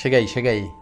[0.00, 0.72] Chega aí, chega aí.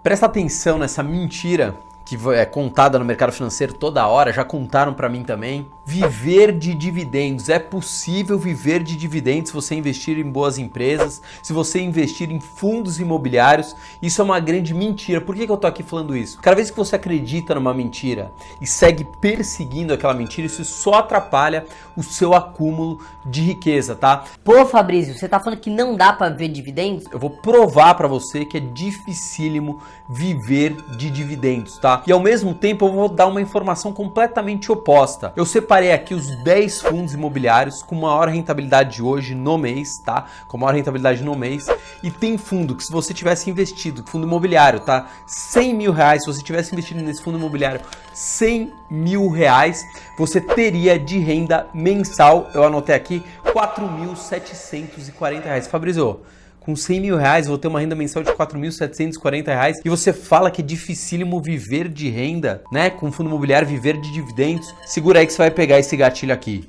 [0.00, 5.08] Presta atenção nessa mentira que é contada no mercado financeiro toda hora, já contaram para
[5.08, 5.66] mim também.
[5.86, 7.48] Viver de dividendos.
[7.48, 12.40] É possível viver de dividendos se você investir em boas empresas, se você investir em
[12.40, 13.74] fundos imobiliários.
[14.02, 15.20] Isso é uma grande mentira.
[15.20, 16.38] Por que, que eu tô aqui falando isso?
[16.40, 21.64] Cada vez que você acredita numa mentira e segue perseguindo aquela mentira, isso só atrapalha
[21.96, 24.24] o seu acúmulo de riqueza, tá?
[24.42, 27.04] Pô, Fabrício, você tá falando que não dá para ver dividendos?
[27.10, 31.93] Eu vou provar para você que é dificílimo viver de dividendos, tá?
[32.06, 35.32] E ao mesmo tempo eu vou dar uma informação completamente oposta.
[35.36, 40.26] Eu separei aqui os 10 fundos imobiliários com maior rentabilidade de hoje no mês, tá?
[40.48, 41.66] Com maior rentabilidade no mês.
[42.02, 45.08] E tem fundo que se você tivesse investido, fundo imobiliário, tá?
[45.26, 47.80] 100 mil reais, se você tivesse investido nesse fundo imobiliário
[48.12, 49.84] 100 mil reais,
[50.16, 55.66] você teria de renda mensal, eu anotei aqui, 4.740 reais.
[55.66, 56.20] Fabrício,
[56.64, 60.50] com 100 mil reais, vou ter uma renda mensal de 4.740 reais e você fala
[60.50, 62.88] que é dificílimo viver de renda, né?
[62.88, 64.74] Com fundo imobiliário, viver de dividendos.
[64.86, 66.66] Segura aí que você vai pegar esse gatilho aqui.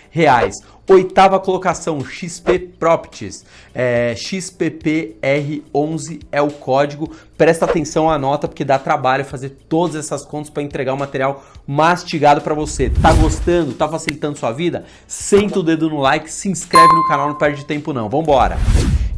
[0.89, 3.45] Oitava colocação, XP Properties.
[3.73, 7.15] É, XPPR11 é o código.
[7.39, 11.45] Presta atenção à nota porque dá trabalho fazer todas essas contas para entregar o material
[11.65, 12.91] mastigado para você.
[12.91, 13.73] Tá gostando?
[13.73, 14.85] Tá facilitando sua vida?
[15.07, 18.09] Senta o dedo no like, se inscreve no canal, não perde tempo não.
[18.09, 18.59] Vambora!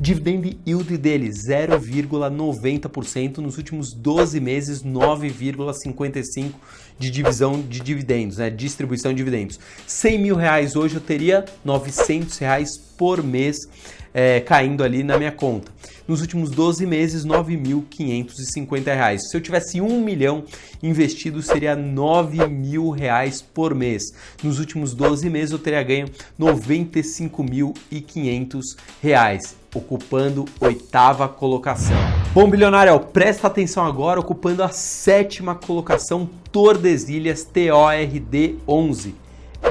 [0.02, 6.50] Dividend yield dele 0,90%, nos últimos 12 meses 9,55%
[6.98, 8.50] de divisão de dividendos, né?
[8.50, 9.60] distribuição de dividendos.
[9.86, 13.68] 100 mil reais hoje eu teria 900 reais por mês
[14.14, 15.72] é, caindo ali na minha conta.
[16.06, 19.30] Nos últimos 12 meses, 9.550 reais.
[19.30, 20.44] Se eu tivesse um milhão
[20.82, 24.12] investido, seria 9 mil reais por mês.
[24.42, 28.60] Nos últimos 12 meses, eu teria ganho 95.500
[29.00, 31.96] reais ocupando oitava colocação.
[32.34, 39.14] Bom, bilionário, presta atenção agora, ocupando a sétima colocação, Tordesilhas TORD 11.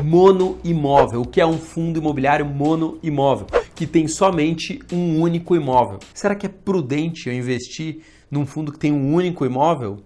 [0.03, 3.45] Mono imóvel, o que é um fundo imobiliário mono imóvel,
[3.81, 5.97] que tem somente um único imóvel.
[6.13, 9.97] Será que é prudente eu investir num fundo que tem um único imóvel?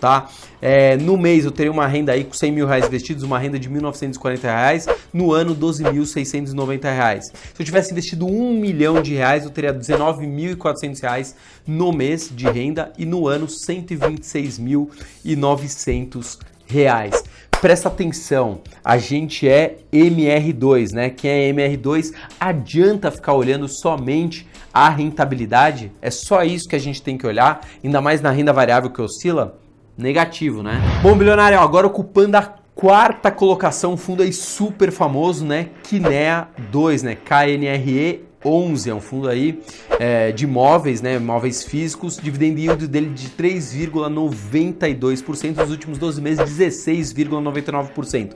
[0.00, 0.30] tá?
[0.60, 3.58] É, no mês eu teria uma renda aí com 100 mil reais investidos, uma renda
[3.58, 7.26] de 1.940 reais, no ano 12.690 reais.
[7.26, 11.36] Se eu tivesse investido um milhão de reais, eu teria 19.400 reais
[11.66, 17.22] no mês de renda e no ano 126.900 reais
[17.62, 21.10] presta atenção, a gente é MR2, né?
[21.10, 25.92] Quem é MR2 adianta ficar olhando somente a rentabilidade?
[26.00, 29.00] É só isso que a gente tem que olhar, ainda mais na renda variável que
[29.00, 29.58] oscila?
[29.96, 30.80] Negativo, né?
[31.02, 32.42] Bom, bilionário, agora ocupando a
[32.74, 35.68] quarta colocação, um fundo aí super famoso, né?
[35.82, 37.16] Kinea 2, né?
[37.16, 39.60] KNRE 11, é um fundo aí
[39.98, 46.50] é, de imóveis, né, imóveis físicos, dividend yield dele de 3,92%, nos últimos 12 meses
[46.50, 48.34] 16,99%.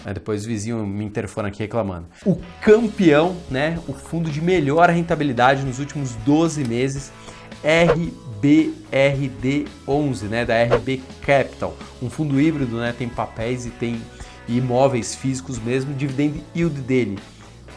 [0.05, 2.07] Aí depois o vizinho me interfona aqui reclamando.
[2.25, 3.79] O campeão, né?
[3.87, 7.13] O fundo de melhor rentabilidade nos últimos 12 meses,
[7.63, 10.43] RBRD11, né?
[10.45, 11.77] Da RB Capital.
[12.03, 12.95] Um fundo híbrido, né?
[12.97, 14.01] Tem papéis e tem
[14.49, 15.93] imóveis físicos mesmo.
[15.95, 17.19] Dividend yield dele,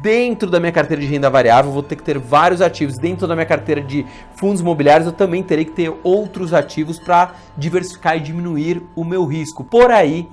[0.00, 2.96] dentro da minha carteira de renda variável, vou ter que ter vários ativos.
[2.96, 7.34] Dentro da minha carteira de fundos imobiliários, eu também terei que ter outros ativos para
[7.56, 9.62] diversificar e diminuir o meu risco.
[9.62, 10.28] Por aí,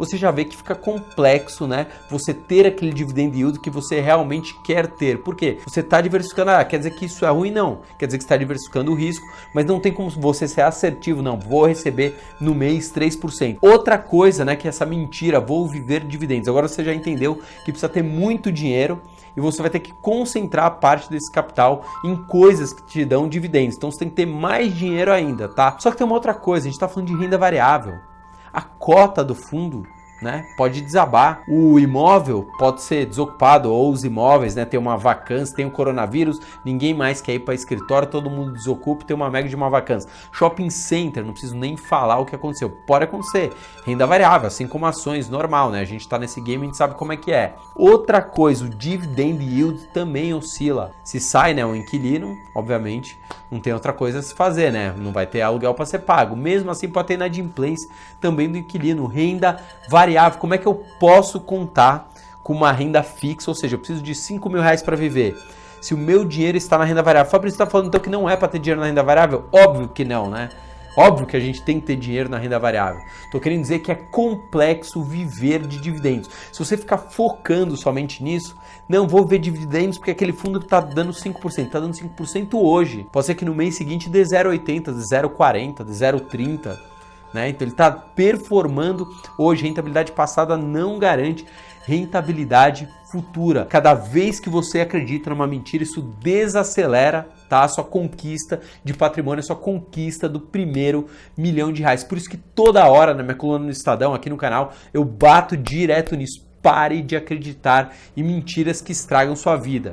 [0.00, 1.86] você já vê que fica complexo, né?
[2.08, 5.18] Você ter aquele dividend yield que você realmente quer ter.
[5.18, 5.58] Por quê?
[5.66, 7.50] Você está diversificando, ah, quer dizer que isso é ruim?
[7.50, 7.80] Não.
[7.98, 11.38] Quer dizer que está diversificando o risco, mas não tem como você ser assertivo, não.
[11.38, 13.58] Vou receber no mês 3%.
[13.60, 16.48] Outra coisa, né, que é essa mentira, vou viver dividendos.
[16.48, 19.02] Agora você já entendeu que precisa ter muito dinheiro
[19.36, 23.76] e você vai ter que concentrar parte desse capital em coisas que te dão dividendos.
[23.76, 25.76] Então você tem que ter mais dinheiro ainda, tá?
[25.78, 28.09] Só que tem uma outra coisa, a gente está falando de renda variável
[28.52, 29.86] a cota do fundo
[30.20, 31.42] né, pode desabar.
[31.48, 36.40] O imóvel pode ser desocupado ou os imóveis, né, tem uma vacância, tem o coronavírus,
[36.64, 40.10] ninguém mais quer ir para escritório, todo mundo desocupa, tem uma mega de uma vacância.
[40.32, 42.70] Shopping center, não preciso nem falar o que aconteceu.
[42.70, 43.52] Pode acontecer.
[43.84, 45.80] Renda variável, assim como ações, normal, né?
[45.80, 47.54] A gente está nesse game, a gente sabe como é que é.
[47.74, 50.92] Outra coisa, o dividend yield também oscila.
[51.04, 53.18] Se sai, né, um inquilino, obviamente,
[53.50, 54.94] não tem outra coisa a se fazer, né?
[54.96, 56.36] Não vai ter aluguel para ser pago.
[56.36, 59.06] Mesmo assim, pode ter inadimplência também do inquilino.
[59.06, 62.10] Renda variável, como é que eu posso contar
[62.42, 63.50] com uma renda fixa?
[63.50, 65.36] Ou seja, eu preciso de 5 mil reais para viver.
[65.80, 67.30] Se o meu dinheiro está na renda variável.
[67.30, 69.44] Fabrício está falando então que não é para ter dinheiro na renda variável?
[69.50, 70.50] Óbvio que não, né?
[70.96, 73.00] Óbvio que a gente tem que ter dinheiro na renda variável.
[73.24, 76.28] Estou querendo dizer que é complexo viver de dividendos.
[76.52, 78.56] Se você ficar focando somente nisso,
[78.88, 83.06] não vou ver dividendos porque aquele fundo está dando 5%, está dando 5% hoje.
[83.12, 86.89] Pode ser que no mês seguinte dê 0,80, de 0,40, de 0,30.
[87.32, 87.48] Né?
[87.48, 89.08] Então ele está performando
[89.38, 89.62] hoje.
[89.62, 91.44] Rentabilidade passada não garante
[91.84, 93.64] rentabilidade futura.
[93.64, 97.64] Cada vez que você acredita numa mentira, isso desacelera tá?
[97.64, 102.04] A sua conquista de patrimônio, a sua conquista do primeiro milhão de reais.
[102.04, 105.56] Por isso que toda hora na minha coluna no Estadão, aqui no canal, eu bato
[105.56, 106.48] direto nisso.
[106.62, 109.92] pare de acreditar em mentiras que estragam sua vida.